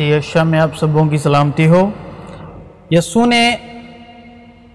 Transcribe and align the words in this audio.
مسیح 0.00 0.42
میں 0.42 0.60
آپ 0.60 0.76
سبوں 0.76 1.08
کی 1.08 1.18
سلامتی 1.18 1.66
ہو۔ 1.66 1.90
یسو 2.90 3.26
نے 3.26 3.56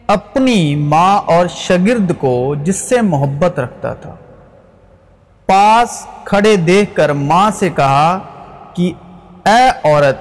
اپنی 0.07 0.75
ماں 0.75 1.21
اور 1.25 1.47
شگرد 1.47 2.11
کو 2.19 2.55
جس 2.63 2.75
سے 2.75 3.01
محبت 3.01 3.59
رکھتا 3.59 3.93
تھا، 3.93 4.15
پاس 5.45 6.07
کھڑے 6.25 6.55
دیکھ 6.55 6.95
کر 6.95 7.09
ماں 7.09 7.51
سے 7.51 7.69
کہا 7.75 8.19
کہ، 8.73 8.93
اے 9.45 9.91
عورت، 9.91 10.15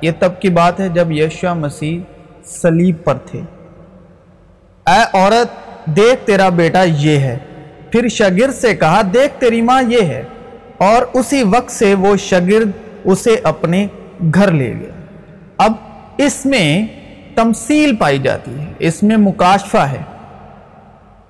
یہ 0.00 0.10
تب 0.18 0.40
کی 0.40 0.48
بات 0.48 0.80
ہے 0.80 0.88
جب 0.88 1.12
یشوا 1.12 1.54
مسیح 1.54 2.00
سلیب 2.44 2.96
پر 3.04 3.14
تھے۔ 3.14 3.40
اے 4.86 5.18
عورت، 5.18 5.48
دیکھ 5.86 6.26
تیرا 6.26 6.48
بیٹا 6.48 6.82
یہ 6.82 7.18
ہے۔ 7.18 7.38
پھر 7.90 8.08
شگرد 8.08 8.54
سے 8.54 8.76
کہا، 8.76 9.02
دیکھ 9.14 9.40
تیری 9.40 9.62
ماں 9.62 9.82
یہ 9.82 10.02
ہے۔ 10.02 10.22
اور 10.78 11.02
اسی 11.12 11.42
وقت 11.42 11.70
سے 11.70 11.94
وہ 11.94 12.16
شگرد 12.16 12.70
اسے 13.04 13.36
اپنے 13.42 13.86
گھر 14.34 14.50
لے 14.50 14.74
گیا۔ 14.80 15.00
اب 15.58 15.72
اس 16.16 16.46
میں 16.46 16.86
تمثیل 17.34 17.96
پائی 17.96 18.18
جاتی 18.18 18.58
ہے، 18.58 18.66
اس 18.78 19.02
میں 19.02 19.16
مکاشفہ 19.16 19.76
ہے۔ 19.76 20.02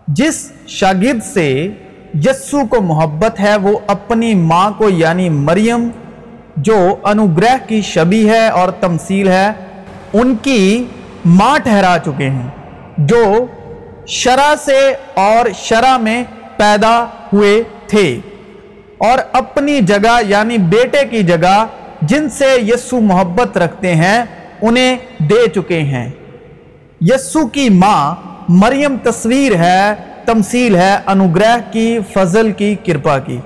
جس 0.08 0.52
شاگرد 0.66 1.24
سے 1.24 1.68
یسو 2.14 2.66
کو 2.66 2.80
محبت 2.80 3.40
ہے، 3.40 3.56
وہ 3.56 3.78
اپنی 3.86 4.34
ماں 4.34 4.70
کو 4.78 4.90
یعنی 4.90 5.28
مریم، 5.28 5.88
جو 6.56 6.96
انوگرہ 7.04 7.56
کی 7.68 7.82
شبی 7.82 8.28
ہے 8.30 8.48
اور 8.48 8.68
تمثیل 8.68 9.28
ہے، 9.28 9.48
ان 10.12 10.36
کی 10.42 10.84
ماں 11.24 11.58
ٹھہرا 11.58 11.96
چکے 12.04 12.30
ہیں، 12.30 12.48
جو 12.98 13.46
شرع 14.06 14.54
سے 14.64 14.94
اور 15.14 15.46
شرع 15.54 15.96
میں 15.96 16.24
پیدا 16.56 17.06
ہوئے 17.32 17.62
تھے۔ 17.86 18.18
اور 18.98 19.18
اپنی 19.32 19.80
جگہ 19.80 20.20
یعنی 20.26 20.58
بیٹے 20.58 21.06
کی 21.10 21.22
جگہ 21.22 21.66
جن 22.02 22.28
سے 22.28 22.56
یسو 22.60 23.00
محبت 23.00 23.58
رکھتے 23.58 23.94
ہیں، 23.94 24.24
انہیں 24.62 24.96
دے 25.18 25.48
چکے 25.48 25.80
ہیں۔ 25.80 26.10
یسو 27.00 27.46
کی 27.46 27.68
ماں 27.68 28.14
مریم 28.48 28.96
تصویر 29.02 29.56
ہے، 29.56 29.94
تمثیل 30.24 30.76
ہے، 30.76 30.96
انوگرہ 31.06 31.56
کی، 31.72 31.98
فضل 32.12 32.52
کی، 32.52 32.74
کرپا 32.86 33.18
کی۔ 33.18 33.40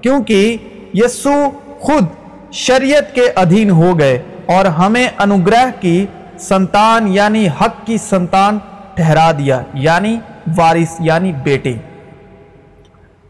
کیونکہ 0.00 0.56
یسو 0.94 1.50
خود 1.80 2.06
شریعت 2.52 3.14
کے 3.14 3.28
ادھین 3.36 3.70
ہو 3.70 3.98
گئے 3.98 4.22
اور 4.46 4.64
ہمیں 4.64 5.08
انوگرہ 5.18 5.64
کی 5.80 6.06
سنتان 6.38 7.08
یعنی 7.08 7.48
حق 7.48 7.86
کی 7.86 7.96
سنتان 7.98 8.58
ٹھہرا 8.94 9.32
دیا 9.32 9.62
یعنی 9.74 10.18
وارث 10.56 10.96
یعنی 11.00 11.32
بیٹے 11.32 11.74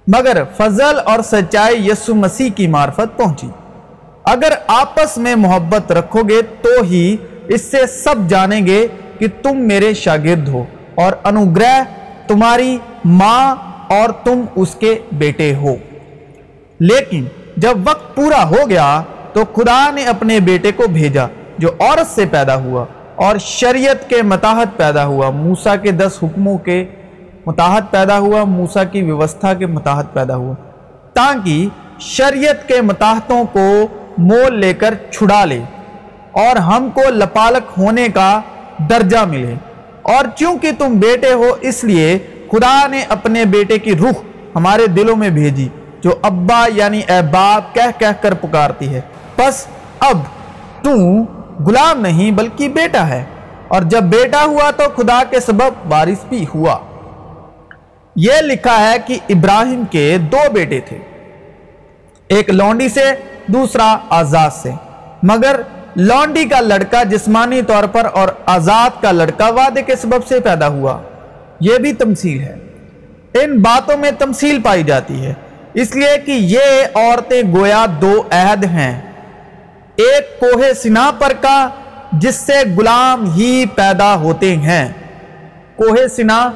مگر 0.07 0.43
فضل 0.57 1.01
اور 1.05 1.21
سچائی 1.25 1.89
یسو 1.89 2.15
مسیح 2.15 2.51
کی 2.51 2.67
معرفت 2.67 3.17
پہنچی۔ 3.17 3.47
اگر 4.33 4.53
آپس 4.67 5.19
میں 5.19 5.35
محبت 5.35 5.93
رکھو 5.93 6.23
گے 6.29 6.43
تو 6.43 6.83
ہی 6.83 7.17
اس 7.49 7.63
سے 7.63 7.87
سب 7.87 8.15
جانیں 8.29 8.67
گے 8.67 8.87
کہ 9.19 9.27
تم 9.43 9.57
میرے 9.57 9.95
شاگرد 9.95 10.49
ہو 10.49 10.65
اور 10.95 11.13
انوگرہ 11.25 11.83
تمہاری 12.27 12.79
ماں 13.05 13.57
اور 13.89 14.09
تم 14.25 14.45
اس 14.57 14.75
کے 14.75 14.99
بیٹے 15.13 15.55
ہو۔ 15.55 15.77
لیکن 16.81 17.25
جب 17.57 17.79
وقت 17.85 18.17
پورا 18.17 18.49
ہو 18.49 18.69
گیا 18.69 19.03
تو 19.33 19.45
خدا 19.45 19.91
نے 19.91 20.05
اپنے 20.05 20.41
بیٹے 20.41 20.73
کو 20.73 20.89
بھیجا 20.89 21.27
جو 21.59 21.69
عورت 21.81 22.07
سے 22.07 22.25
پیدا 22.31 22.55
ہوا 22.55 22.85
اور 23.15 23.37
شریعت 23.39 24.09
کے 24.09 24.23
متاحت 24.23 24.77
پیدا 24.77 25.05
ہوا 25.07 25.31
موسا 25.31 25.77
کے 25.77 25.91
دس 25.91 26.19
حکموں 26.23 26.59
کے 26.59 26.85
متاحت 27.47 27.91
پیدا 27.91 28.19
ہوا 28.19 28.45
موسا 28.45 28.85
کی 28.85 29.03
ویوستھا 29.03 29.55
کے 29.55 29.67
متاحت 29.67 30.13
پیدا 30.13 30.37
ہوا۔ 30.37 30.55
تاکہ 31.15 31.69
شریعت 32.01 32.69
کے 32.69 32.81
متاحتوں 32.81 33.45
کو 33.53 33.87
مول 34.21 34.61
لے 34.61 34.75
کر 34.75 34.95
چھڑا 35.11 35.45
لے 35.45 35.61
اور 36.31 36.57
ہم 36.57 36.91
کو 36.91 37.01
لپالک 37.11 37.81
ہونے 37.81 38.09
کا 38.15 38.41
درجہ 38.91 39.19
ملے۔ 39.19 39.55
اور 40.03 40.25
چونکہ 40.37 40.71
تم 40.79 40.97
بیٹے 40.97 41.33
ہو، 41.33 41.57
اس 41.61 41.85
لیے 41.85 42.19
خدا 42.53 42.87
نے 42.87 43.05
اپنے 43.09 43.45
بیٹے 43.45 43.79
کی 43.79 43.97
روح 43.97 44.23
ہمارے 44.55 44.87
دلوں 44.87 45.17
میں 45.17 45.29
بھیجی، 45.29 45.69
جو 46.01 46.11
ابا 46.23 46.67
یعنی 46.75 47.01
اے 47.09 47.23
باپ 47.31 47.75
کہہ 47.75 47.99
کہہ 47.99 48.23
کر 48.23 48.35
پکارتی 48.35 48.95
ہے۔ 48.95 49.01
بس 49.39 49.67
اب 50.01 50.19
تو 50.83 50.91
غلام 51.67 52.01
نہیں 52.01 52.31
بلکہ 52.31 52.69
بیٹا 52.69 53.09
ہے۔ 53.09 53.25
اور 53.69 53.83
جب 53.83 54.03
بیٹا 54.03 54.45
ہوا 54.45 54.71
تو 54.71 54.83
خدا 54.97 55.23
کے 55.31 55.41
سبب 55.41 55.93
وارث 55.93 56.25
بھی 56.29 56.47
ہوا۔ 56.55 56.79
یہ 58.17 58.33
لکھا 58.41 58.91
ہے 58.91 58.97
کہ 59.07 59.19
ابراہیم 59.29 59.83
کے 59.91 60.19
دو 60.19 60.53
بیٹے 60.53 60.81
تھے۔ 60.81 60.99
ایک 62.29 62.51
لونڈی 62.51 62.89
سے 62.89 63.05
دوسرا 63.53 63.97
آزاد 64.09 64.51
سے۔ 64.53 64.71
مگر 65.23 65.61
لونڈی 65.97 66.45
کا 66.45 66.61
لڑکا 66.61 67.03
جسمانی 67.03 67.63
طور 67.63 67.85
پر 67.85 68.07
اور 68.13 68.29
آزاد 68.47 69.03
کا 69.03 69.13
لڑکا 69.13 69.49
وعدے 69.49 69.83
کے 69.83 69.97
سبب 69.97 70.27
سے 70.27 70.41
پیدا 70.41 70.69
ہوا۔ 70.69 70.99
یہ 71.61 71.79
بھی 71.79 71.93
تمثیل 71.93 72.41
ہے۔ 72.41 72.57
ان 73.35 73.61
باتوں 73.61 73.97
میں 73.97 74.11
تمثیل 74.19 74.63
پائی 74.63 74.83
جاتی 74.83 75.27
ہے۔ 75.27 75.35
اس 75.75 75.97
لیے 75.97 76.19
کہ 76.27 76.31
یہ 76.31 76.61
عورتیں 76.95 77.43
گویا 77.53 77.87
دو 78.01 78.23
عہد 78.31 78.65
ہیں۔ 78.65 79.01
ایک 79.97 80.41
کوہ 80.41 80.73
سنا 80.83 81.11
پر 81.19 81.33
کا، 81.41 81.69
جس 82.13 82.35
سے 82.35 82.53
غلام 82.79 83.33
ہی 83.35 83.65
پیدا 83.75 84.15
ہوتے 84.15 84.57
ہیں۔ 84.57 84.89
کوہ 85.77 86.07
سنا، 86.17 86.51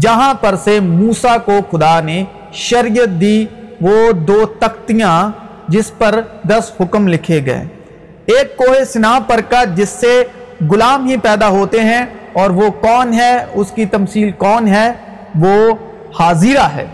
جہاں 0.00 0.34
پر 0.34 0.54
سے 0.64 0.80
موسا 0.80 1.36
کو 1.36 1.52
خدا 1.70 2.00
نے 2.00 2.24
شریعت 2.52 3.20
دی، 3.20 3.46
وہ 3.80 4.12
دو 4.12 4.46
تختیاں 4.58 5.30
جس 5.68 5.98
پر 5.98 6.20
دس 6.48 6.72
حکم 6.80 7.08
لکھے 7.08 7.46
گئے۔ 7.46 7.64
ایک 8.26 8.56
کوہ 8.56 8.84
سنا 8.84 9.18
پر 9.26 9.40
کا 9.40 9.64
جس 9.64 9.88
سے 9.88 10.24
غلام 10.60 11.08
ہی 11.08 11.16
پیدا 11.16 11.48
ہوتے 11.48 11.80
ہیں، 11.80 12.06
اور 12.32 12.50
وہ 12.50 12.70
کون 12.70 13.12
ہے؟ 13.12 13.44
اس 13.54 13.70
کی 13.70 13.86
تمثیل 13.86 14.30
کون 14.30 14.68
ہے؟ 14.68 14.92
وہ 15.34 15.72
حاضرہ 16.20 16.62
ہے۔ 16.62 16.86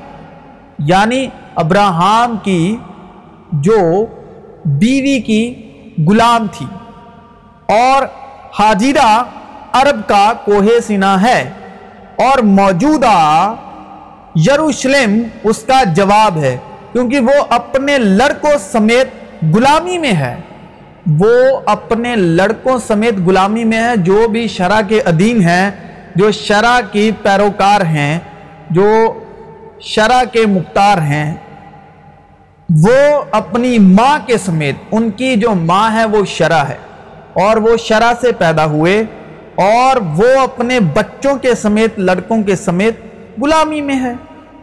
یعنی 0.78 1.26
ابراہم 1.54 2.36
کی 2.42 2.76
جو 3.52 4.06
بیوی 4.64 5.20
کی 5.20 5.54
غلام 6.08 6.46
تھی۔ 6.52 6.66
اور 7.68 8.02
حاجرہ 8.58 9.22
عرب 9.72 10.08
کا 10.08 10.32
کوہ 10.44 10.80
سنا 10.86 11.22
ہے۔ 11.22 11.50
اور 12.16 12.38
موجودہ 12.38 13.54
یروشلم 14.36 15.22
اس 15.44 15.58
کا 15.58 15.84
جواب 15.84 16.36
ہے۔ 16.36 16.56
کیونکہ 16.92 17.18
وہ 17.18 17.44
اپنے 17.48 17.98
لڑکوں 17.98 18.58
سمیت 18.72 19.08
غلامی 19.54 19.98
میں 19.98 20.12
ہے۔ 20.12 20.36
وہ 21.20 21.60
اپنے 21.66 22.16
لڑکوں 22.16 22.78
سمیت 22.86 23.14
غلامی 23.26 23.64
میں 23.64 23.82
ہے، 23.82 23.96
جو 23.96 24.28
بھی 24.28 24.48
شرع 24.48 24.80
کے 24.88 25.00
ادین 25.00 25.40
ہیں، 25.40 25.70
جو 26.16 26.30
شرع 26.30 26.80
کی 26.92 27.10
پیروکار 27.22 27.80
ہیں، 27.80 28.18
جو 28.70 29.20
شرع 29.80 30.22
کے 30.32 30.46
مختار 30.46 30.98
ہیں، 30.98 31.36
وہ 32.84 33.22
اپنی 33.30 33.78
ماں 33.78 34.18
کے 34.26 34.38
سمیت، 34.38 34.74
ان 34.92 35.10
کی 35.10 35.36
جو 35.36 35.54
ماں 35.54 35.94
ہے، 35.94 36.04
وہ 36.04 36.24
شرع 36.24 36.62
ہے۔ 36.62 36.76
اور 37.32 37.56
وہ 37.56 37.76
شرع 37.76 38.12
سے 38.20 38.32
پیدا 38.32 38.64
ہوئے، 38.64 39.04
اور 39.54 39.96
وہ 39.96 40.40
اپنے 40.40 40.80
بچوں 40.80 41.36
کے 41.36 41.54
سمیت، 41.54 41.98
لڑکوں 41.98 42.42
کے 42.42 42.56
سمیت 42.56 43.00
غلامی 43.42 43.80
میں 43.80 44.00
ہے۔ 44.00 44.12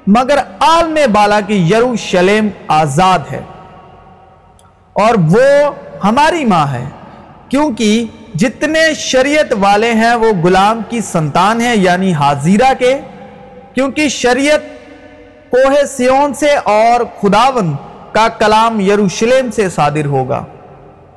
مگر 0.08 0.38
عالم 0.60 0.98
بالا 1.14 1.42
کی 1.42 1.70
یروشلم 1.70 2.48
آزاد 2.68 3.20
ہے۔ 3.32 3.42
اور 4.94 5.14
وہ 5.28 5.72
ہماری 6.04 6.46
ماں 6.46 6.68
ہے، 6.68 6.86
کیونکہ 7.50 8.06
جتنے 8.36 8.94
شریعت 8.94 9.54
والے 9.60 9.94
ہیں 9.94 10.16
وہ 10.16 10.28
غلام 10.44 10.82
کی 10.90 11.02
سنتان 11.02 11.62
ہیں 11.62 11.76
یعنی 11.76 12.14
حاضرہ 12.14 12.74
کے۔ 12.80 12.98
کیونکہ 13.74 14.10
شریعت 14.10 14.60
کوہ 15.52 15.86
سیون 15.86 16.34
سے 16.34 16.56
اور 16.64 17.00
خداون 17.22 17.76
کا 18.12 18.28
کلام 18.28 18.80
یروشلم 18.80 19.52
سے 19.52 19.70
صادر 19.70 20.06
ہوگا۔ 20.06 20.44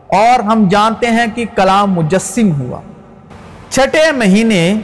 اور 0.06 0.40
ہم 0.40 0.68
جانتے 0.68 1.06
ہیں 1.06 1.26
کہ 1.34 1.44
کلام 1.56 1.92
مجسم 1.92 2.60
ہوا۔ 2.60 2.80
چھٹے 3.68 4.12
مہینے 4.12 4.74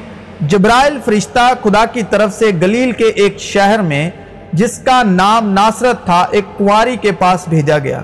جبرائل 0.41 0.99
فرشتہ 1.05 1.55
خدا 1.65 1.85
کی 1.85 2.03
طرف 2.11 2.39
سے 2.39 2.47
گلیل 2.63 2.93
کے 2.93 3.05
ایک 3.05 3.39
شہر 3.39 3.83
میں، 3.83 4.11
جس 4.53 4.79
کا 4.79 5.03
نام 5.03 5.53
ناصرت 5.53 6.05
تھا، 6.05 6.27
ایک 6.31 6.45
کنواری 6.59 6.97
کے 6.97 7.13
پاس 7.13 7.49
بھیجا 7.49 7.79
گیا۔ 7.79 8.03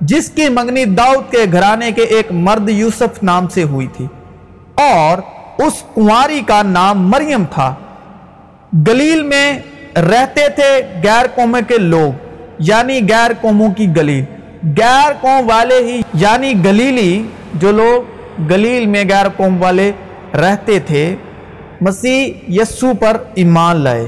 جس 0.00 0.30
کی 0.30 0.48
منگنی 0.48 0.84
داؤد 0.84 1.32
کے 1.32 1.38
گھرانے 1.52 1.92
کے 1.92 2.02
ایک 2.02 2.32
مرد 2.32 2.68
یوسف 2.68 3.22
نام 3.22 3.48
سے 3.48 3.62
ہوئی 3.62 3.86
تھی۔ 3.86 4.06
اور 4.74 5.18
اس 5.62 5.72
کنواری 5.94 6.40
کا 6.46 6.62
نام 6.62 7.10
مریم 7.10 7.44
تھا۔ 7.50 7.74
گلیل 8.88 9.22
میں 9.22 9.58
رہتے 9.96 10.48
تھے 10.48 11.00
غیر 11.04 11.26
قوموں 11.34 11.60
کے 11.68 11.78
لوگ 11.78 12.12
یعنی 12.58 13.00
غیر 13.10 13.30
قوموں 13.40 13.70
کی 13.70 13.96
گلیل۔ 13.96 14.24
غیر 14.78 15.12
قوم 15.20 15.50
والے 15.50 15.78
ہی 15.78 16.02
یعنی 16.14 16.64
گلیلی، 16.64 17.22
جو 17.54 17.72
لوگ 17.72 18.02
گلیل 18.50 18.86
میں 18.86 19.04
غیر 19.10 19.28
قوم 19.28 19.62
والے 19.62 19.92
رہتے 20.34 20.78
تھے 20.78 21.16
مسیح 21.86 22.32
یسو 22.48 22.92
پر 23.00 23.16
ایمان 23.34 23.76
لائے 23.76 24.06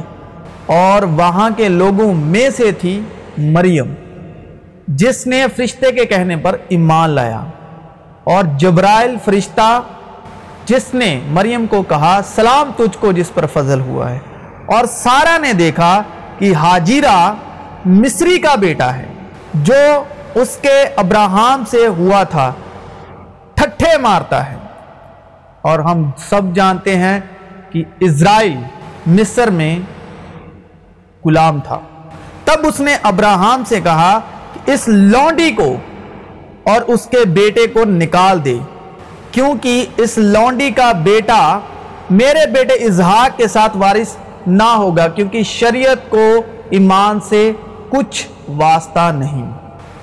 اور 0.66 1.02
وہاں 1.02 1.50
کے 1.56 1.68
لوگوں 1.68 2.14
میں 2.14 2.50
سے 2.50 2.72
تھی 2.72 3.00
مریم، 3.38 3.94
جس 4.88 5.26
نے 5.26 5.44
فرشتے 5.56 5.92
کے 5.92 6.04
کہنے 6.04 6.36
پر 6.36 6.56
ایمان 6.68 7.10
لایا۔ 7.10 7.44
اور 8.24 8.44
جبرائل 8.56 9.16
فرشتہ، 9.24 9.80
جس 10.66 10.94
نے 10.94 11.20
مریم 11.26 11.66
کو 11.66 11.82
کہا، 11.82 12.20
سلام 12.34 12.70
تجھ 12.76 12.98
کو 13.00 13.12
جس 13.12 13.34
پر 13.34 13.46
فضل 13.46 13.80
ہوا 13.80 14.10
ہے۔ 14.10 14.18
اور 14.66 14.84
سارا 14.84 15.38
نے 15.38 15.52
دیکھا 15.52 16.02
کہ 16.38 16.54
حاجیرہ 16.54 17.34
مصری 17.84 18.38
کا 18.38 18.54
بیٹا 18.54 18.96
ہے، 18.96 19.06
جو 19.54 20.04
اس 20.34 20.58
کے 20.62 20.84
ابراہم 20.96 21.62
سے 21.70 21.86
ہوا 21.86 22.22
تھا، 22.22 22.52
ٹھٹھے 23.54 23.98
مارتا 23.98 24.52
ہے۔ 24.52 24.56
اور 25.62 25.78
ہم 25.78 26.10
سب 26.16 26.40
جانتے 26.54 26.96
ہیں 26.96 27.20
کہ 27.70 27.82
اسرائیل 28.00 28.56
مصر 29.06 29.50
میں 29.50 29.78
غلام 31.24 31.60
تھا۔ 31.60 31.78
تب 32.44 32.66
اس 32.66 32.80
نے 32.80 32.96
ابراہم 33.02 33.62
سے 33.68 33.80
کہا 33.80 34.20
کہ 34.52 34.70
اس 34.70 34.88
لونڈی 34.88 35.50
کو 35.50 35.76
اور 36.64 36.82
اس 36.86 37.06
کے 37.06 37.24
بیٹے 37.24 37.66
کو 37.66 37.84
نکال 37.84 38.44
دے، 38.44 38.58
کیونکہ 39.30 39.86
اس 39.96 40.18
لونڈی 40.18 40.70
کا 40.70 40.92
بیٹا 40.92 41.58
میرے 42.10 42.50
بیٹے 42.50 42.74
اظہاق 42.74 43.38
کے 43.38 43.48
ساتھ 43.48 43.76
وارث 43.76 44.16
نہ 44.46 44.70
ہوگا، 44.76 45.08
کیونکہ 45.08 45.42
شریعت 45.42 46.10
کو 46.10 46.42
ایمان 46.70 47.20
سے 47.20 47.52
کچھ 47.88 48.28
واسطہ 48.48 49.12
نہیں۔ 49.14 49.50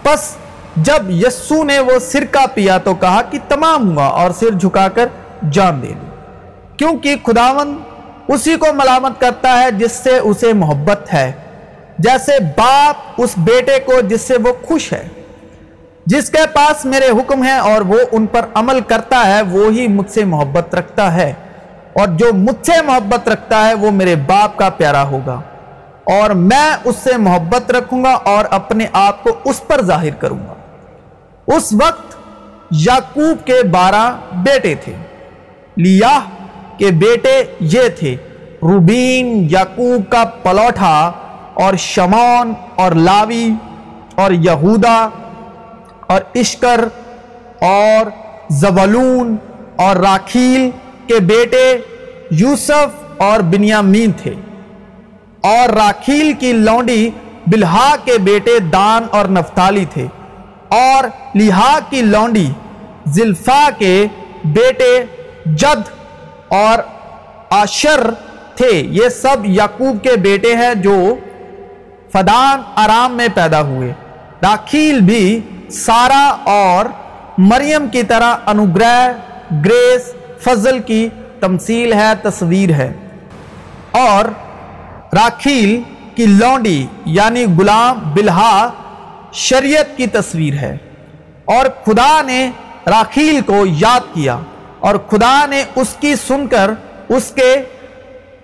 پس 0.04 0.36
جب 0.76 1.10
یسو 1.10 1.64
نے 1.64 1.80
وہ 1.80 2.00
سرکہ 2.00 2.46
پیا 2.54 2.78
تو 2.78 2.96
کہا 2.96 3.22
کہ 3.22 3.40
تمام 3.48 3.92
ہوا 3.92 4.06
اور 4.06 4.32
سر 4.32 4.52
جھکا 4.52 4.88
کر 4.88 5.08
جان 5.52 5.82
دے۔ 5.82 5.88
لی 5.88 6.13
کیونکہ 6.78 7.16
خداون 7.24 7.78
اسی 8.28 8.56
کو 8.56 8.66
ملامت 8.74 9.22
کرتا 9.22 9.60
ہے 9.60 9.72
جس 9.72 9.92
سے 9.92 10.18
اسے 10.18 10.54
محبت 10.54 11.14
ہے، 11.14 11.32
جیسے 12.00 12.32
باپ 12.58 12.96
اس 13.18 13.34
بیٹے 13.38 13.80
کو 13.80 14.02
جس 14.02 14.22
سے 14.22 14.34
وہ 14.44 14.54
خوش 14.68 14.94
ہے۔ 14.94 15.08
جس 16.06 16.30
کے 16.30 16.48
پاس 16.54 16.86
میرے 16.86 17.10
حکم 17.10 17.44
ہیں 17.44 17.60
اور 17.60 17.82
وہ 17.82 18.00
ان 18.12 18.26
پر 18.26 18.42
عمل 18.54 18.80
کرتا 18.82 19.28
ہے 19.28 19.42
وہی 19.42 19.88
مجھ 19.88 20.12
سے 20.12 20.26
محبت 20.26 20.76
رکھتا 20.76 21.14
ہے۔ 21.14 21.34
اور 21.94 22.08
جو 22.08 22.34
مجھ 22.34 22.66
سے 22.66 22.82
محبت 22.82 23.30
رکھتا 23.30 23.68
ہے، 23.68 23.74
وہ 23.74 23.92
میرے 23.92 24.16
باپ 24.16 24.58
کا 24.58 24.70
پیارا 24.70 25.04
ہوگا۔ 25.04 25.42
اور 26.04 26.30
میں 26.30 26.72
اس 26.84 26.96
سے 27.04 27.18
محبت 27.18 27.72
رکھوں 27.72 28.04
گا 28.04 28.12
اور 28.12 28.46
اپنے 28.50 28.86
آپ 28.94 29.24
کو 29.24 29.30
اس 29.44 29.68
پر 29.68 29.82
ظاہر 29.82 30.14
کروں 30.16 30.38
گا۔ 30.38 30.54
اس 31.48 31.74
وقت 31.74 32.16
یعقوب 32.72 33.48
کے 33.48 33.64
بارہ 33.72 34.18
بیٹے 34.34 34.76
تھے۔ 34.76 34.94
لیاہ 35.78 36.20
کے 36.78 36.86
بیٹے 36.86 37.44
یہ 37.60 37.82
تھے، 38.00 38.16
روبین، 38.62 39.48
یعقوب 39.52 40.12
کا 40.12 40.24
پلوٹھا 40.26 41.12
اور 41.54 41.74
شمون 41.78 42.54
اور 42.76 42.92
لاوی 42.92 43.50
اور 44.16 44.32
یہودا 44.32 45.10
اور 46.08 46.22
اشکر 46.36 46.86
اور 47.62 48.10
زولون 48.50 49.36
اور 49.76 49.96
راکھیل 49.96 50.70
کے 51.08 51.20
بیٹے 51.20 51.78
یوسف 52.32 53.22
اور 53.22 53.40
بنیامین 53.40 54.12
تھے۔ 54.12 54.34
اور 55.42 55.70
راکھیل 55.70 56.34
کی 56.34 56.54
لونڈی 56.54 57.10
بلہا 57.48 57.96
کے 58.06 58.18
بیٹے 58.18 58.60
دان 58.60 59.04
اور 59.12 59.26
نفتالی 59.26 59.86
تھے۔ 59.86 60.08
اور 60.70 61.04
لہا 61.36 61.80
کی 61.90 62.02
لونڈی 62.02 62.52
زلفا 63.06 63.70
کے 63.78 64.06
بیٹے 64.46 65.04
جد 65.46 66.03
اور 66.54 66.80
آشر 67.50 68.12
تھے۔ 68.56 68.72
یہ 68.72 69.10
سب 69.10 69.46
یعقوب 69.46 70.04
کے 70.04 70.12
بیٹے 70.16 70.56
ہیں 70.56 70.76
جو 70.76 71.16
فدان 72.14 72.62
آرام 72.76 73.14
میں 73.14 73.28
پیدا 73.36 73.62
ہوئے۔ 73.62 73.94
راکھیل 74.44 75.00
بھی 75.00 75.40
سارا 75.72 76.38
اور 76.44 76.86
مریم 77.38 77.88
کی 77.88 78.04
طرح 78.04 78.36
انوگرہ، 78.46 79.14
گریس، 79.66 80.14
فضل 80.44 80.80
کی 80.80 81.10
تمثیل 81.40 81.94
ہے، 81.94 82.16
تصویر 82.22 82.70
ہے۔ 82.70 82.94
اور 83.92 84.26
راکھیل 85.16 85.82
کی 86.16 86.26
لونڈی 86.26 86.88
یعنی 87.06 87.46
غلام 87.46 88.00
بلہا 88.14 88.70
شریعت 89.34 89.98
کی 89.98 90.08
تصویر 90.08 90.54
ہے۔ 90.54 90.78
اور 91.46 91.66
خدا 91.86 92.22
نے 92.22 92.52
راکھیل 92.88 93.42
کو 93.42 93.66
یاد 93.66 94.00
کیا۔ 94.14 94.40
اور 94.84 94.96
خدا 94.96 95.46
نے 95.46 95.64
اس 95.76 95.96
کی 96.00 96.16
سن 96.28 96.48
کر 96.48 96.72
اس 97.10 97.32
کے 97.36 97.56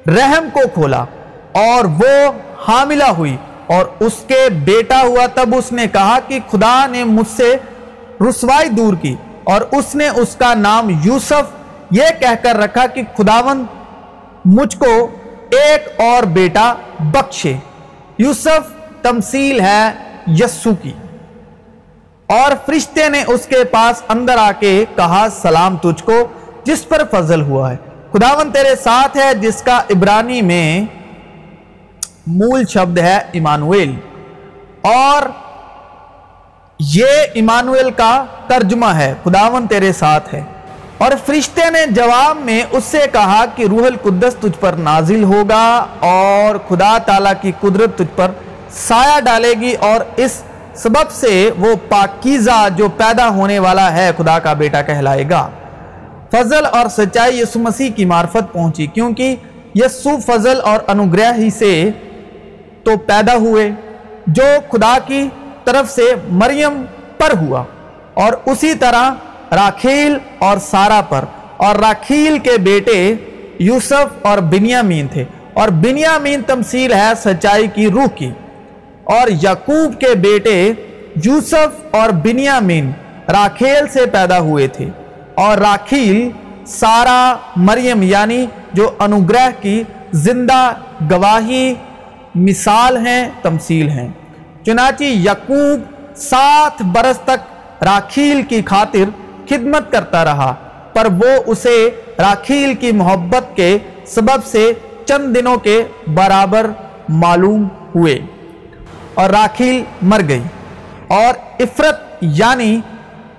رحم 0.07 0.49
کو 0.53 0.59
کھولا 0.73 1.05
اور 1.51 1.85
وہ 1.85 2.31
حاملہ 2.67 3.03
ہوئی 3.03 3.37
اور 3.67 3.85
اس 3.99 4.13
کے 4.27 4.49
بیٹا 4.49 5.01
ہوا 5.01 5.25
تب 5.33 5.55
اس 5.55 5.71
نے 5.71 5.87
کہا 5.87 6.19
کہ 6.27 6.39
خدا 6.51 6.87
نے 6.87 7.03
مجھ 7.03 7.37
سے 7.37 7.55
رسوائی 8.29 8.69
دور 8.69 8.93
کی 8.93 9.15
اور 9.43 9.61
اس 9.71 9.95
نے 9.95 10.07
اس 10.07 10.35
کا 10.35 10.53
نام 10.53 10.89
یوسف 11.03 11.49
یہ 11.91 12.05
کہہ 12.19 12.43
کر 12.43 12.55
رکھا 12.55 12.85
کہ 12.87 13.01
خداون 13.17 13.65
مجھ 14.45 14.77
کو 14.77 15.07
ایک 15.51 16.01
اور 16.01 16.23
بیٹا 16.23 16.73
بخشے۔ 16.99 17.55
یوسف 18.17 18.71
تمثیل 19.01 19.61
ہے 19.61 19.89
یسو 20.27 20.71
کی۔ 20.81 20.93
اور 22.29 22.51
فرشتے 22.65 23.09
نے 23.09 23.23
اس 23.27 23.45
کے 23.45 23.63
پاس 23.63 24.03
اندر 24.09 24.37
آ 24.37 24.51
کے 24.59 24.85
کہا، 24.95 25.27
سلام 25.41 25.77
تجھ 25.77 26.03
کو، 26.03 26.27
جس 26.63 26.89
پر 26.89 27.01
فضل 27.11 27.41
ہوا 27.41 27.71
ہے۔ 27.71 27.75
خداون 28.11 28.51
تیرے 28.51 28.75
ساتھ 28.83 29.17
ہے، 29.17 29.33
جس 29.33 29.63
کا 29.63 29.77
عبرانی 29.77 30.41
میں 30.41 30.81
مول 32.27 32.65
شبد 32.65 32.97
ہے 32.97 33.19
ایمانویل 33.31 33.95
اور 34.81 35.29
یہ 36.79 37.05
ایمانویل 37.33 37.91
کا 37.91 38.25
ترجمہ 38.47 38.85
ہے 38.85 39.13
خداون 39.23 39.67
تیرے 39.67 39.93
ساتھ 39.93 40.35
ہے۔ 40.35 40.43
اور 40.97 41.11
فرشتے 41.25 41.69
نے 41.69 41.85
جواب 41.89 42.37
میں 42.37 42.63
اس 42.71 42.83
سے 42.83 42.99
کہا 43.13 43.45
کہ، 43.55 43.63
روح 43.63 43.85
القدس 43.85 44.35
تجھ 44.39 44.59
پر 44.59 44.73
نازل 44.73 45.23
ہوگا 45.23 45.85
اور 45.99 46.69
خدا 46.69 46.97
تعالیٰ 46.97 47.33
کی 47.41 47.51
قدرت 47.61 47.97
تجھ 47.97 48.15
پر 48.15 48.31
سایہ 48.71 49.19
ڈالے 49.19 49.53
گی 49.61 49.73
اور 49.73 49.99
اس 50.15 50.43
سبب 50.83 51.11
سے 51.11 51.51
وہ 51.57 51.75
پاکیزہ 51.89 52.67
جو 52.75 52.87
پیدا 52.97 53.29
ہونے 53.29 53.59
والا 53.59 53.97
ہے 53.97 54.11
خدا 54.17 54.39
کا 54.39 54.53
بیٹا 54.53 54.81
کہلائے 54.81 55.29
گا۔ 55.29 55.49
فضل 56.31 56.65
اور 56.71 56.87
سچائی 56.89 57.39
یسو 57.39 57.59
مسیح 57.59 57.91
کی 57.91 58.05
معرفت 58.05 58.53
پہنچی، 58.53 58.85
کیونکہ 58.85 59.35
یسو 59.75 60.09
فضل 60.25 60.61
اور 60.63 60.79
انوگرہ 60.87 61.33
ہی 61.37 61.49
سے 61.49 61.89
تو 62.83 62.97
پیدا 62.97 63.35
ہوئے، 63.35 63.71
جو 64.27 64.43
خدا 64.71 64.97
کی 65.05 65.29
طرف 65.63 65.91
سے 65.91 66.13
مریم 66.29 66.83
پر 67.17 67.37
ہوا۔ 67.41 67.63
اور 68.13 68.33
اسی 68.45 68.73
طرح 68.73 69.11
راکھیل 69.51 70.17
اور 70.39 70.57
سارا 70.57 71.01
پر۔ 71.09 71.25
اور 71.57 71.75
راکھیل 71.75 72.39
کے 72.39 72.57
بیٹے 72.57 73.13
یوسف 73.59 74.17
اور 74.21 74.37
بنیامین 74.37 75.07
تھے۔ 75.07 75.23
اور 75.53 75.69
بنیامین 75.69 76.41
تمثیل 76.41 76.93
ہے 76.93 77.11
سچائی 77.17 77.67
کی 77.67 77.91
روح 77.91 78.07
کی۔ 78.15 78.31
اور 79.09 79.27
یعقوب 79.41 80.01
کے 80.01 80.15
بیٹے 80.15 80.73
یوسف 81.25 81.95
اور 81.95 82.09
بنیامین 82.09 82.91
راکھیل 83.29 83.87
سے 83.87 84.05
پیدا 84.05 84.39
ہوئے 84.39 84.67
تھے۔ 84.67 84.89
اور 85.35 85.57
راکھیل 85.57 86.29
سارا 86.67 87.35
مریم 87.55 88.01
یعنی 88.01 88.45
جو 88.73 88.91
انوگرہ 88.99 89.49
کی 89.61 89.83
زندہ 90.11 90.73
گواہی 91.11 91.73
مثال 92.35 93.07
ہیں، 93.07 93.29
تمثیل 93.41 93.89
ہیں۔ 93.89 94.07
چنانچہ 94.65 95.03
یعقوب 95.03 95.79
سات 96.15 96.81
برس 96.81 97.17
تک 97.17 97.83
راکھیل 97.83 98.41
کی 98.41 98.61
خاطر 98.65 99.09
خدمت 99.49 99.91
کرتا 99.91 100.25
رہا، 100.25 100.53
پر 100.93 101.07
وہ 101.11 101.43
اسے 101.45 101.89
راکھیل 102.19 102.73
کی 102.73 102.91
محبت 102.91 103.55
کے 103.55 103.77
سبب 104.05 104.45
سے 104.45 104.73
چند 105.05 105.35
دنوں 105.35 105.57
کے 105.57 105.83
برابر 106.07 106.71
معلوم 107.09 107.67
ہوئے۔ 107.95 108.19
اور 109.19 109.29
راکھیل 109.29 109.83
مر 110.01 110.21
گئی۔ 110.27 110.43
اور 111.07 111.33
افرت 111.59 111.95
یعنی 112.21 112.81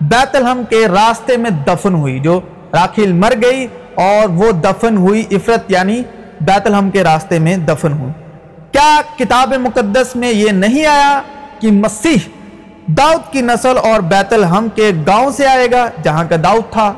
بیت 0.01 0.37
الحم 0.37 0.63
کے 0.71 0.89
راستے 0.89 1.37
میں 1.37 1.51
دفن 1.51 1.95
ہوئی، 1.95 2.19
جو 2.19 2.41
راکھیل 2.73 3.13
مر 3.13 3.33
گئی 3.43 3.67
اور 3.95 4.29
وہ 4.29 4.51
دفن 4.53 4.97
ہوئی 4.97 5.25
افرت 5.31 5.71
یعنی 5.71 6.03
بیت 6.41 6.67
الحم 6.67 6.91
کے 6.91 7.03
راستے 7.03 7.39
میں 7.39 7.57
دفن 7.57 7.93
ہوئی۔ 7.93 8.13
کیا 8.73 9.01
کتاب 9.19 9.55
مقدس 9.55 10.17
میں 10.17 10.31
یہ 10.31 10.51
نہیں 10.51 10.87
آیا 10.87 11.21
کہ 11.61 11.73
مسیح 11.73 12.29
داؤد 12.87 13.33
کی 13.33 13.41
نسل 13.41 13.79
اور 13.79 14.01
بیت 14.01 14.33
الحم 14.33 14.67
کے 14.75 14.91
گاؤں 15.07 15.31
سے 15.31 15.47
آئے 15.47 15.69
گا 15.71 15.91
جہاں 16.03 16.25
کا 16.31 16.37
داؤد 16.45 16.73
تھا؟ 16.73 16.93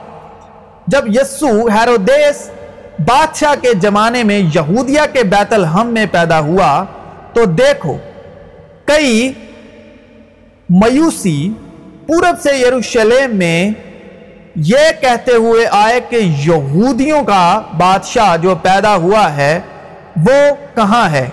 جب 0.86 1.08
یسو 1.08 1.66
ہیرودیس 1.66 2.50
بادشاہ 2.98 3.54
کے 3.62 3.68
زمانے 3.82 4.22
میں 4.22 4.38
یہودیہ 4.54 5.00
کے 5.12 5.22
بیت 5.22 5.52
الحم 5.52 5.86
میں 5.86 6.06
پیدا 6.12 6.40
ہوا، 6.40 6.84
تو 7.32 7.44
دیکھو 7.44 7.96
کئی 8.84 9.32
میوسی 10.70 11.52
پورب 12.06 12.40
سے 12.42 12.56
یروشلم 12.56 13.36
میں 13.36 13.70
یہ 14.56 15.00
کہتے 15.00 15.32
ہوئے 15.32 15.66
آئے 15.70 16.00
کہ 16.08 16.16
یہودیوں 16.16 17.22
کا 17.22 17.62
بادشاہ 17.78 18.36
جو 18.36 18.54
پیدا 18.62 18.94
ہوا 18.96 19.36
ہے 19.36 19.60
وہ 20.16 20.54
کہاں 20.76 21.10
ہے؟ 21.10 21.28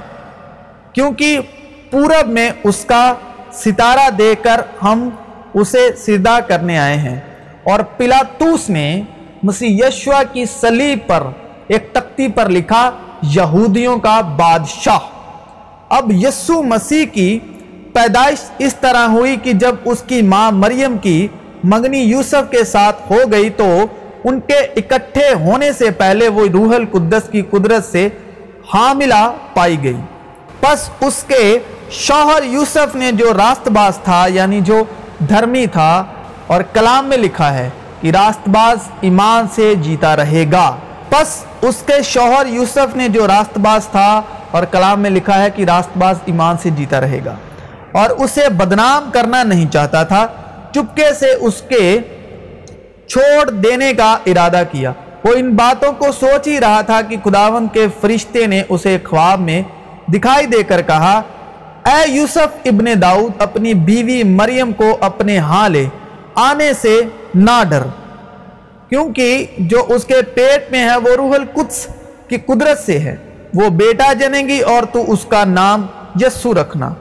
کیونکہ 0.93 1.39
پورب 1.91 2.27
میں 2.27 2.51
اس 2.63 2.85
کا 2.85 3.13
ستارہ 3.53 4.09
دے 4.09 4.35
کر 4.41 4.61
ہم 4.83 5.09
اسے 5.53 5.89
سیدھا 5.97 6.39
کرنے 6.39 6.79
آئے 6.79 6.97
ہیں۔ 6.97 7.19
اور 7.63 7.79
پلاتوس 7.79 8.69
نے 8.69 9.01
مسیح 9.43 9.85
یشوا 9.87 10.23
کی 10.23 10.45
سلیب 10.45 10.99
پر 11.07 11.23
ایک 11.67 11.93
تختی 11.93 12.27
پر 12.27 12.49
لکھا، 12.49 12.91
یہودیوں 13.21 13.97
کا 13.97 14.21
بادشاہ۔ 14.21 14.99
اب 15.89 16.11
یسو 16.11 16.63
مسیح 16.63 17.05
کی 17.05 17.39
پیدائش 17.93 18.37
اس 18.57 18.75
طرح 18.75 19.07
ہوئی 19.07 19.35
کہ 19.43 19.53
جب 19.53 19.75
اس 19.85 20.03
کی 20.07 20.21
ماں 20.21 20.51
مریم 20.51 20.97
کی 20.97 21.27
منگنی 21.63 21.99
یوسف 21.99 22.51
کے 22.51 22.63
ساتھ 22.63 23.11
ہو 23.11 23.17
گئی 23.31 23.49
تو 23.49 23.87
ان 24.23 24.39
کے 24.39 24.53
اکٹھے 24.53 25.33
ہونے 25.33 25.73
سے 25.73 25.91
پہلے 25.91 26.27
وہ 26.27 26.45
روح 26.53 26.75
القدس 26.75 27.29
کی 27.29 27.41
قدرت 27.41 27.85
سے 27.85 28.07
حاملہ 28.73 29.31
پائی 29.53 29.83
گئی۔ 29.83 29.97
پس 30.59 30.89
اس 31.01 31.23
کے 31.27 31.59
شوہر 31.91 32.43
یوسف 32.43 32.95
نے 32.95 33.11
جو 33.11 33.33
راست 33.33 33.69
باز 33.69 33.97
تھا 33.97 34.27
یعنی 34.27 34.61
جو 34.61 34.83
دھرمی 35.29 35.65
تھا 35.65 36.05
اور 36.47 36.61
کلام 36.61 37.05
میں 37.05 37.17
لکھا 37.17 37.53
ہے 37.53 37.69
کہ 38.01 38.11
راست 38.11 38.49
باز 38.49 38.77
ایمان 39.01 39.45
سے 39.55 39.75
جیتا 39.75 40.15
رہے 40.15 40.45
گا۔ 40.51 40.75
پس 41.09 41.45
اس 41.61 41.81
کے 41.85 42.01
شوہر 42.03 42.47
یوسف 42.47 42.95
نے 42.95 43.07
جو 43.09 43.27
راست 43.27 43.57
باز 43.57 43.87
تھا 43.91 44.21
اور 44.51 44.63
کلام 44.71 44.99
میں 45.01 45.09
لکھا 45.09 45.41
ہے 45.41 45.49
کہ 45.55 45.63
راست 45.65 45.97
باز 45.97 46.19
ایمان 46.25 46.57
سے 46.63 46.69
جیتا 46.69 47.01
رہے 47.01 47.19
گا 47.25 47.35
اور 47.91 48.09
اسے 48.23 48.47
بدنام 48.57 49.09
کرنا 49.13 49.41
نہیں 49.43 49.67
چاہتا 49.71 50.03
تھا، 50.03 50.25
چپکے 50.73 51.13
سے 51.19 51.31
اس 51.39 51.61
کے 51.69 51.97
چھوڑ 53.07 53.49
دینے 53.49 53.93
کا 53.93 54.15
ارادہ 54.25 54.63
کیا۔ 54.71 54.91
وہ 55.23 55.33
ان 55.35 55.49
باتوں 55.55 55.91
کو 55.93 56.11
سوچ 56.19 56.47
ہی 56.47 56.59
رہا 56.59 56.81
تھا 56.81 57.01
کہ 57.01 57.17
خداون 57.23 57.67
کے 57.73 57.85
فرشتے 58.01 58.45
نے 58.47 58.61
اسے 58.69 58.97
خواب 59.03 59.39
میں 59.39 59.61
دکھائی 60.13 60.45
دے 60.45 60.63
کر 60.63 60.81
کہا، 60.81 61.21
اے 61.85 62.01
یوسف 62.11 62.57
ابن 62.65 62.85
داؤد، 63.01 63.41
اپنی 63.41 63.73
بیوی 63.87 64.21
مریم 64.23 64.71
کو 64.73 64.97
اپنے 65.01 65.37
ہاں 65.49 65.67
لے، 65.69 65.85
آنے 66.35 66.71
سے 66.81 66.99
نہ 67.35 67.61
ڈر۔ 67.69 67.83
کیونکہ 68.89 69.45
جو 69.57 69.85
اس 69.87 70.05
کے 70.05 70.21
پیٹ 70.33 70.71
میں 70.71 70.89
ہے 70.89 70.97
وہ 70.97 71.15
روح 71.17 71.35
القدس 71.35 71.87
کی 72.27 72.37
قدرت 72.45 72.79
سے 72.79 72.99
ہے۔ 72.99 73.15
وہ 73.53 73.69
بیٹا 73.69 74.13
جنیں 74.13 74.47
گی 74.47 74.59
اور 74.59 74.83
تو 74.93 75.11
اس 75.11 75.25
کا 75.25 75.43
نام 75.45 75.85
یسو 76.21 76.53
رکھنا۔ 76.53 76.93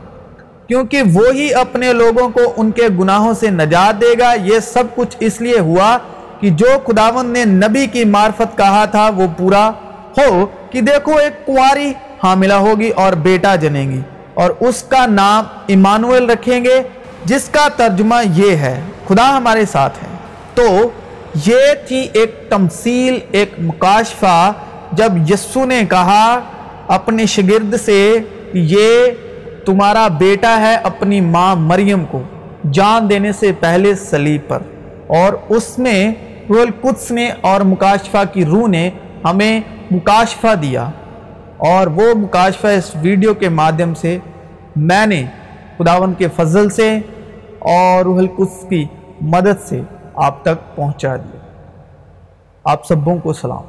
کیونکہ 0.66 1.02
وہی 1.14 1.54
اپنے 1.54 1.92
لوگوں 1.92 2.28
کو 2.28 2.40
ان 2.56 2.70
کے 2.70 2.82
گناہوں 2.98 3.34
سے 3.34 3.50
نجات 3.50 4.00
دے 4.00 4.14
گا۔ 4.18 4.34
یہ 4.44 4.58
سب 4.58 4.84
کچھ 4.94 5.16
اس 5.20 5.40
لیے 5.40 5.58
ہوا 5.58 5.98
کہ 6.40 6.50
جو 6.50 6.66
خداون 6.86 7.26
نے 7.26 7.44
نبی 7.44 7.86
کی 7.86 8.04
معرفت 8.04 8.58
کہا 8.58 8.84
تھا 8.84 9.10
وہ 9.16 9.26
پورا 9.36 9.70
ہو 10.18 10.46
کہ 10.70 10.80
دیکھو 10.80 11.16
ایک 11.16 11.46
کواری 11.46 11.92
حاملہ 12.22 12.54
ہوگی 12.54 12.90
اور 12.90 13.12
بیٹا 13.12 13.56
جنیں 13.56 13.90
گی 13.90 14.00
اور 14.34 14.50
اس 14.60 14.82
کا 14.82 15.06
نام 15.06 15.44
ایمانویل 15.66 16.30
رکھیں 16.30 16.64
گے، 16.64 16.82
جس 17.24 17.48
کا 17.48 17.68
ترجمہ 17.76 18.14
یہ 18.34 18.56
ہے، 18.56 18.80
خدا 19.08 19.36
ہمارے 19.36 19.64
ساتھ 19.72 19.98
ہے۔ 20.02 20.08
تو 20.54 20.90
یہ 21.46 21.86
تھی 21.88 22.08
ایک 22.12 22.34
تمثیل، 22.48 23.18
ایک 23.30 23.50
مکاشفہ۔ 23.58 24.52
جب 24.92 25.30
یسو 25.30 25.64
نے 25.64 25.82
کہا 25.90 26.40
اپنے 26.86 27.26
شگرد 27.26 27.74
سے، 27.80 28.18
یہ 28.52 29.06
تمہارا 29.66 30.08
بیٹا 30.08 30.60
ہے 30.60 30.74
اپنی 30.74 31.20
ماں 31.20 31.56
مریم 31.56 32.04
کو، 32.04 32.22
جان 32.72 33.10
دینے 33.10 33.32
سے 33.32 33.52
پہلے 33.60 33.94
سلیب 33.94 34.40
پر۔ 34.48 34.58
اور 35.06 35.32
اس 35.48 35.78
میں 35.78 36.14
روح 36.48 36.60
القدس 36.60 37.10
نے 37.10 37.30
اور 37.40 37.60
مکاشفہ 37.60 38.22
کی 38.32 38.44
روح 38.44 38.68
نے 38.68 38.90
ہمیں 39.24 39.60
مکاشفہ 39.90 40.54
دیا۔ 40.54 40.90
اور 41.56 41.86
وہ 41.86 42.14
مکاشفہ 42.14 42.66
اس 42.66 42.96
ویڈیو 43.02 43.34
کے 43.34 43.48
مادھیم 43.48 43.94
سے 43.94 44.18
میں 44.76 45.06
نے 45.06 45.24
خداون 45.78 46.14
کے 46.14 46.26
فضل 46.36 46.70
سے 46.70 46.98
اور 47.58 48.04
روح 48.04 48.18
القدس 48.18 48.68
کی 48.68 48.84
مدد 49.20 49.68
سے 49.68 49.80
آپ 50.20 50.42
تک 50.42 50.76
پہنچا 50.76 51.16
دیا۔ 51.16 51.40
آپ 52.64 52.84
سبوں 52.84 53.18
کو 53.18 53.32
سلام۔ 53.32 53.62